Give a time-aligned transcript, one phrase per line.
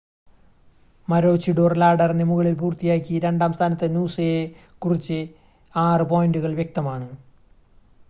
[1.07, 5.19] മാരോചിഡോർ ലാഡറിന് മുകളിൽ പൂർത്തിയാക്കി രണ്ടാം സ്ഥാനത്ത് നൂസയെക്കുറിച്ച്
[5.73, 7.09] 6 പോയിൻ്റുകൾ വ്യക്തമാണ്